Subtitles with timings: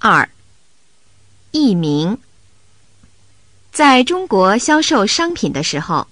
[0.00, 0.28] 二、
[1.50, 2.18] 译名。
[3.72, 6.06] 在中国销售商品的时候，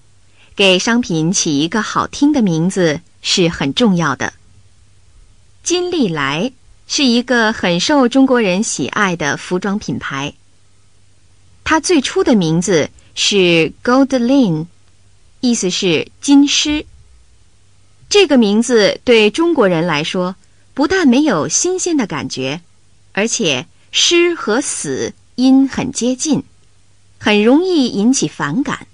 [0.56, 4.32] 给商品起一个好听的名字是很重要的。
[5.62, 6.52] 金利来
[6.88, 10.34] 是一个很受中国人喜爱的服装品牌。
[11.62, 14.66] 它最初的名字是 Goldline，
[15.40, 16.86] 意思是金狮。
[18.08, 20.36] 这个名字对中国人来说，
[20.74, 22.60] 不但没有新鲜的感觉，
[23.12, 23.66] 而且
[23.98, 26.44] “狮”和“死”音很接近，
[27.18, 28.86] 很容易引起反感。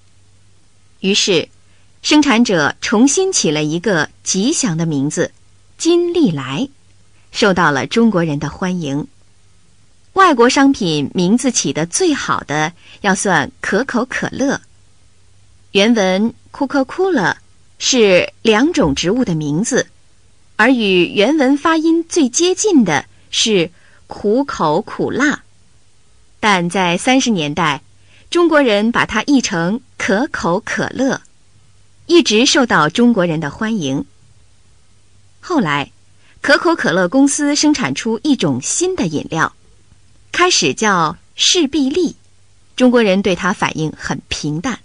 [1.01, 1.49] 于是，
[2.03, 5.33] 生产者重新起了一个吉祥的名字
[5.77, 6.69] “金利来”，
[7.33, 9.09] 受到了中国人的欢迎。
[10.13, 14.61] 外国商品名字起得最好的，要算可口可乐。
[15.73, 17.35] 原文 “Coca-Cola”
[17.81, 19.89] 是两种植物的名字，
[20.55, 23.69] 而与原文发音最接近的是
[24.13, 25.43] “苦口苦辣”。
[26.39, 27.81] 但在三十年代，
[28.29, 31.23] 中国人把它译成“可口可乐”，
[32.05, 34.05] 一直受到中国人的欢迎。
[35.41, 35.91] 后来，
[36.43, 39.55] 可口可乐公司生产出一种新的饮料。
[40.31, 42.17] 开始叫士必利，
[42.77, 44.81] 中国人对它反应很平淡。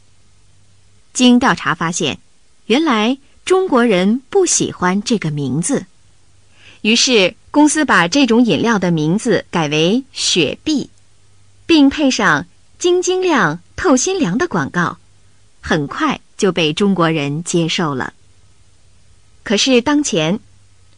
[1.11, 2.19] 经调查发现，
[2.67, 5.85] 原来中国人不喜欢这个名字，
[6.81, 10.91] 于是公司把这种饮料的名字改为雪碧，
[11.65, 12.45] 并配上
[12.77, 14.99] 晶晶亮、透心凉的广告，
[15.59, 18.13] 很快就被中国人接受了。
[19.41, 20.39] 可是当前，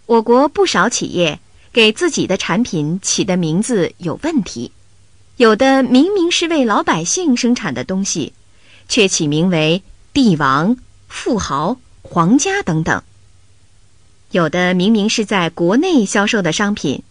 [0.05, 1.39] 我国不少企业。
[1.71, 4.73] 给自己的产品起的名字有问题，
[5.37, 8.33] 有的明明是为老百姓生产的东西，
[8.89, 10.75] 却起名为帝王、
[11.07, 13.01] 富豪、皇家等等；
[14.31, 17.01] 有的明明是在国内销售的商品，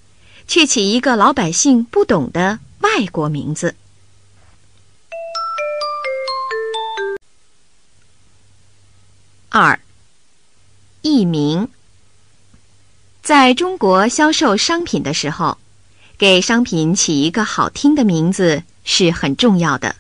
[0.47, 3.75] 却起一个老百姓不懂的外国名字。
[9.49, 9.81] 二、
[11.03, 11.69] 译名。
[13.21, 15.59] 在中国销售商品的时候，
[16.17, 19.97] 给商品起一个好听的名字是很重要的。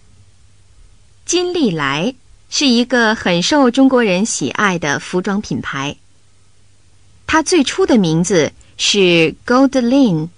[1.24, 2.14] 金利来
[2.48, 5.96] 是一个很受中国人喜爱的服装品牌。
[7.28, 10.30] 它最初的名字是 Gold Lin，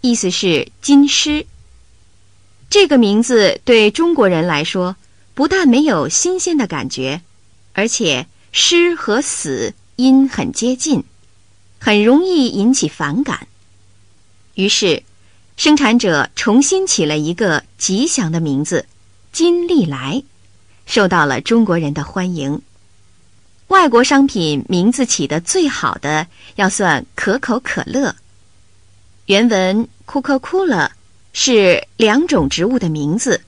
[0.00, 1.46] 意思是金狮。
[2.68, 4.96] 这个名字对中国人来说，
[5.34, 7.22] 不但没有新鲜的感觉，
[7.74, 11.04] 而且“狮”和“死”音很接近。
[11.78, 13.46] 很容易引起反感，
[14.54, 15.04] 于是，
[15.56, 18.86] 生产者重新起了一个吉祥的名字
[19.30, 20.24] “金利来”，
[20.86, 22.60] 受到了中国人的欢迎。
[23.68, 28.14] 外国商品名字起得最好的，要算可口可乐。
[29.26, 30.90] 原文 “Coca-Cola”
[31.32, 33.42] 是两种植物的名字，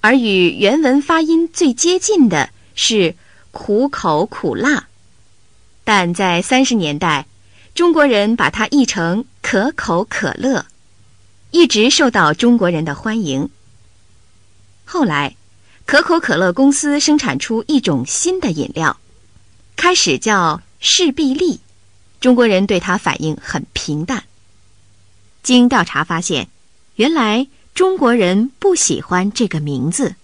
[0.00, 3.14] 而与原文发音最接近的是
[3.50, 4.88] “苦口苦辣”。
[5.84, 7.26] 但在三十年代。
[7.74, 10.64] 中国人把它译成可口可乐，
[11.50, 13.50] 一直受到中国人的欢迎。
[14.86, 15.36] 后来，
[15.84, 18.98] 可口可乐公司生产出一种新的饮料，
[19.76, 21.60] 开始叫士必利，
[22.20, 24.24] 中国人对它反应很平淡。
[25.42, 26.48] 经调查发现，
[26.96, 30.16] 原来中国人不喜欢这个名字，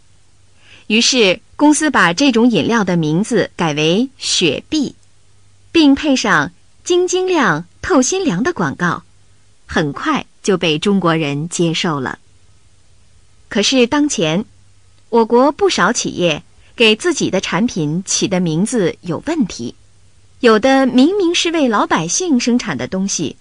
[0.89, 4.97] 于是公司把这种饮料的名字改为雪碧，
[5.71, 6.51] 并配上。
[6.85, 9.05] 晶晶亮、透心凉的广告，
[9.67, 12.19] 很快就被中国人接受了。
[13.49, 14.45] 可是当前，
[15.09, 16.43] 我国不少企业
[16.75, 19.75] 给自己的产品起的名字有问题，
[20.41, 23.37] 有的明明是为老百姓生产的东西，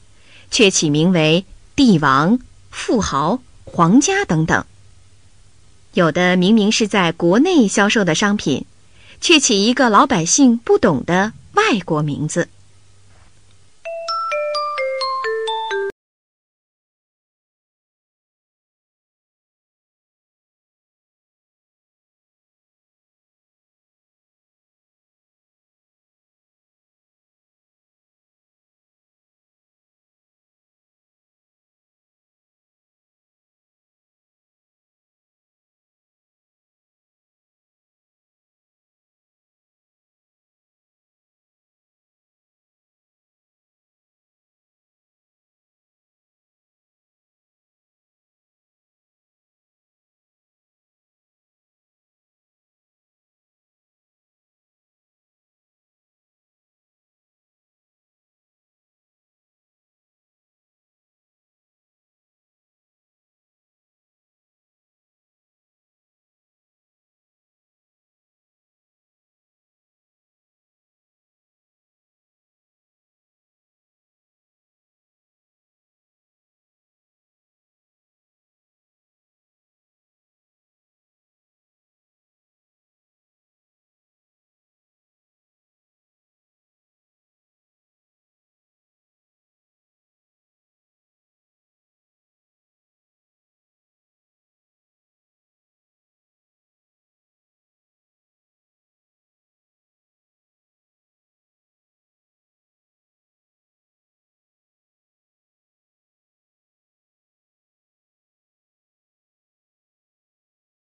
[0.51, 2.39] 却起名为帝王、
[2.69, 4.63] 富豪、皇家等等；
[5.93, 8.65] 有的明明是在国内销售的商品，
[9.21, 12.49] 却起一个老百姓不懂的外国名字。